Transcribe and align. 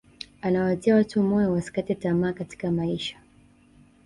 anawatia 0.41 0.95
watu 0.95 1.23
moyo 1.23 1.51
wasikate 1.53 1.95
tamaa 1.95 2.33
katika 2.33 2.71
maisha 2.71 3.17